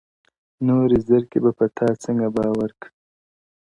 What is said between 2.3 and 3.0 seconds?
باور کړي,